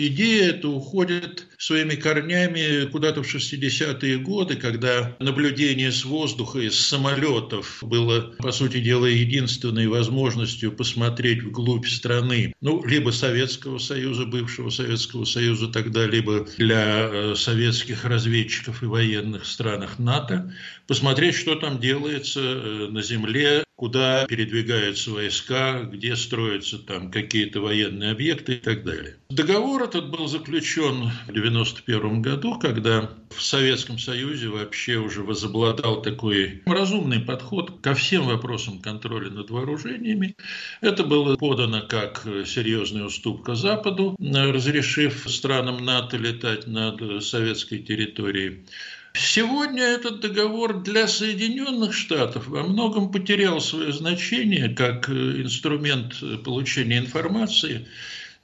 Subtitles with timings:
[0.00, 7.78] Идея эта уходит своими корнями куда-то в 60-е годы, когда наблюдение с воздуха из самолетов
[7.82, 12.52] было, по сути дела, единственной возможностью посмотреть вглубь страны.
[12.60, 19.46] Ну, либо Советского Союза, бывшего Советского Союза тогда, либо для э, советских разведчиков и военных
[19.46, 20.54] странах НАТО,
[20.86, 28.10] посмотреть, что там делается э, на земле, куда передвигаются войска, где строятся там какие-то военные
[28.10, 29.18] объекты и так далее.
[29.30, 36.60] Договор этот был заключен в 1991 году, когда в Советском Союзе вообще уже возобладал такой
[36.66, 40.34] разумный подход ко всем вопросам контроля над вооружениями.
[40.80, 48.64] Это было подано как серьезная уступка Западу, разрешив странам НАТО летать над советской территорией.
[49.18, 56.36] Сегодня этот договор для Соединенных Штатов во многом потерял свое значение как э, инструмент э,
[56.36, 57.88] получения информации,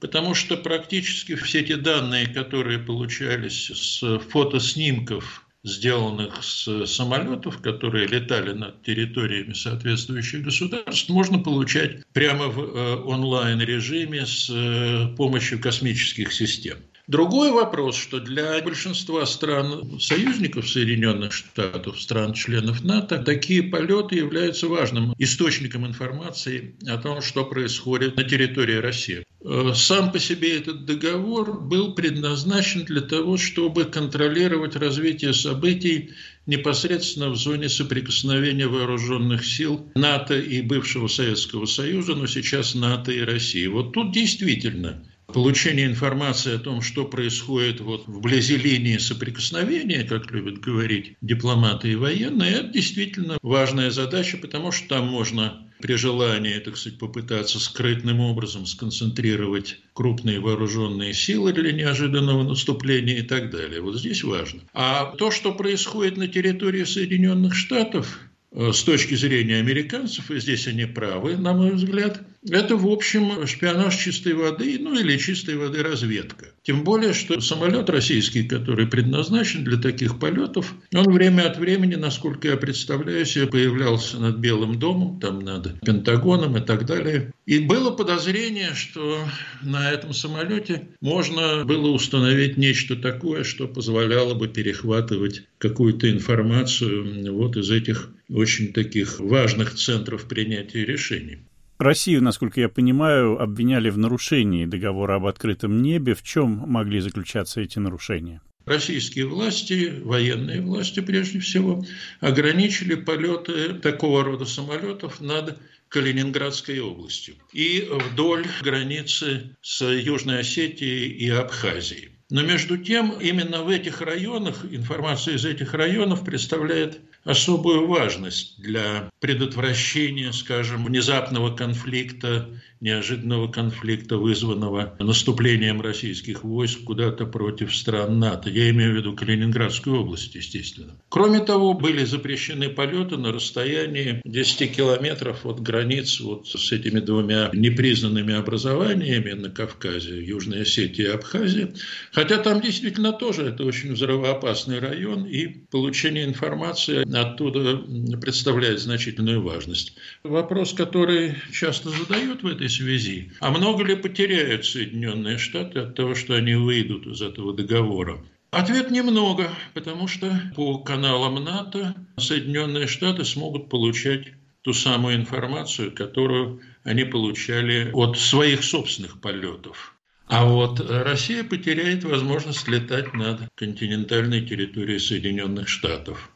[0.00, 8.52] потому что практически все те данные, которые получались с фотоснимков сделанных с самолетов, которые летали
[8.52, 16.78] над территориями соответствующих государств, можно получать прямо в э, онлайн-режиме с помощью космических систем.
[17.12, 25.12] Другой вопрос, что для большинства стран союзников Соединенных Штатов, стран-членов НАТО, такие полеты являются важным
[25.18, 29.24] источником информации о том, что происходит на территории России.
[29.44, 36.12] Э, сам по себе этот договор был предназначен для того, чтобы контролировать развитие событий
[36.46, 43.20] непосредственно в зоне соприкосновения вооруженных сил НАТО и бывшего Советского Союза, но сейчас НАТО и
[43.20, 43.66] России.
[43.66, 50.60] Вот тут действительно получение информации о том, что происходит вот вблизи линии соприкосновения, как любят
[50.60, 56.76] говорить дипломаты и военные, это действительно важная задача, потому что там можно при желании, так
[56.76, 63.80] сказать, попытаться скрытным образом сконцентрировать крупные вооруженные силы для неожиданного наступления и так далее.
[63.80, 64.60] Вот здесь важно.
[64.72, 68.20] А то, что происходит на территории Соединенных Штатов,
[68.52, 73.46] э, с точки зрения американцев, и здесь они правы, на мой взгляд, это, в общем,
[73.46, 76.46] шпионаж чистой воды, ну или чистой воды разведка.
[76.62, 82.48] Тем более, что самолет российский, который предназначен для таких полетов, он время от времени, насколько
[82.48, 87.32] я представляю себе, появлялся над Белым домом, там над Пентагоном и так далее.
[87.46, 89.18] И было подозрение, что
[89.62, 97.56] на этом самолете можно было установить нечто такое, что позволяло бы перехватывать какую-то информацию вот
[97.56, 101.38] из этих очень таких важных центров принятия решений.
[101.82, 106.14] Россию, насколько я понимаю, обвиняли в нарушении договора об открытом небе.
[106.14, 108.40] В чем могли заключаться эти нарушения?
[108.64, 111.84] Российские власти, военные власти прежде всего,
[112.20, 121.28] ограничили полеты такого рода самолетов над Калининградской областью и вдоль границы с Южной Осетией и
[121.28, 122.11] Абхазией.
[122.32, 129.10] Но между тем, именно в этих районах, информация из этих районов представляет особую важность для
[129.20, 132.48] предотвращения, скажем, внезапного конфликта
[132.82, 138.50] неожиданного конфликта, вызванного наступлением российских войск куда-то против стран НАТО.
[138.50, 140.98] Я имею в виду Калининградскую область, естественно.
[141.08, 147.50] Кроме того, были запрещены полеты на расстоянии 10 километров от границ вот с этими двумя
[147.52, 151.72] непризнанными образованиями на Кавказе, Южной Осетии и Абхазии.
[152.22, 157.78] Хотя там действительно тоже это очень взрывоопасный район, и получение информации оттуда
[158.16, 159.96] представляет значительную важность.
[160.22, 163.32] Вопрос, который часто задают в этой связи.
[163.40, 168.24] А много ли потеряют Соединенные Штаты от того, что они выйдут из этого договора?
[168.52, 174.28] Ответ немного, потому что по каналам НАТО Соединенные Штаты смогут получать
[174.60, 179.96] ту самую информацию, которую они получали от своих собственных полетов.
[180.34, 186.30] А вот Россия потеряет возможность летать над континентальной территорией Соединенных Штатов.